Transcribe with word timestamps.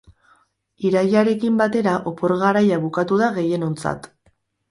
Irailarekin 0.89 1.59
batera 1.59 1.93
opor 2.13 2.35
garaia 2.45 2.81
bukatu 2.87 3.19
da 3.23 3.31
gehienontzat. 3.39 4.09